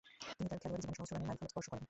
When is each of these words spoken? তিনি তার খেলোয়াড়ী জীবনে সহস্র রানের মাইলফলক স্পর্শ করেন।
তিনি 0.37 0.47
তার 0.51 0.59
খেলোয়াড়ী 0.61 0.83
জীবনে 0.83 0.97
সহস্র 0.97 1.11
রানের 1.15 1.27
মাইলফলক 1.29 1.49
স্পর্শ 1.51 1.67
করেন। 1.71 1.79